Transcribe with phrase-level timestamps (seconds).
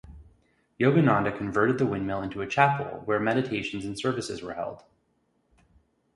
[0.79, 4.81] Yogananda converted the windmill into a chapel were meditations and services were held.